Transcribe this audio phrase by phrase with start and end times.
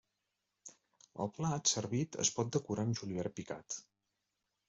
[1.25, 3.77] El plat servit es pot decorar amb julivert picat.